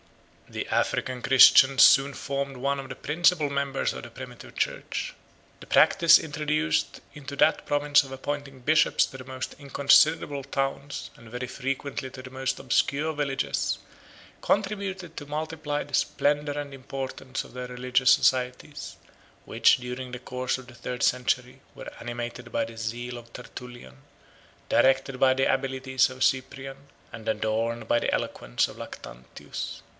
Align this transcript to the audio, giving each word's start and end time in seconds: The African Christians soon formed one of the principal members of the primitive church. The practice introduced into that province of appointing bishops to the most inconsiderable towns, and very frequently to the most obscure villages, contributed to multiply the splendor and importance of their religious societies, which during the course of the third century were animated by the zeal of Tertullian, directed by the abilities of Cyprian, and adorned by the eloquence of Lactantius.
The 0.49 0.67
African 0.67 1.21
Christians 1.21 1.81
soon 1.83 2.13
formed 2.13 2.57
one 2.57 2.79
of 2.79 2.89
the 2.89 2.95
principal 2.95 3.49
members 3.49 3.93
of 3.93 4.03
the 4.03 4.09
primitive 4.09 4.55
church. 4.55 5.13
The 5.61 5.65
practice 5.67 6.19
introduced 6.19 6.99
into 7.13 7.37
that 7.37 7.65
province 7.65 8.03
of 8.03 8.11
appointing 8.11 8.61
bishops 8.61 9.05
to 9.05 9.17
the 9.17 9.23
most 9.23 9.55
inconsiderable 9.59 10.43
towns, 10.43 11.09
and 11.15 11.29
very 11.29 11.47
frequently 11.47 12.09
to 12.09 12.21
the 12.21 12.31
most 12.31 12.59
obscure 12.59 13.13
villages, 13.13 13.77
contributed 14.41 15.15
to 15.17 15.25
multiply 15.25 15.83
the 15.83 15.93
splendor 15.93 16.59
and 16.59 16.73
importance 16.73 17.45
of 17.45 17.53
their 17.53 17.67
religious 17.67 18.11
societies, 18.11 18.97
which 19.45 19.77
during 19.77 20.11
the 20.11 20.19
course 20.19 20.57
of 20.57 20.67
the 20.67 20.75
third 20.75 21.03
century 21.03 21.61
were 21.75 21.89
animated 21.99 22.51
by 22.51 22.65
the 22.65 22.75
zeal 22.77 23.17
of 23.17 23.31
Tertullian, 23.31 23.97
directed 24.67 25.17
by 25.19 25.33
the 25.33 25.45
abilities 25.53 26.09
of 26.09 26.23
Cyprian, 26.25 26.87
and 27.13 27.29
adorned 27.29 27.87
by 27.87 27.99
the 27.99 28.13
eloquence 28.13 28.67
of 28.67 28.77
Lactantius. 28.77 29.81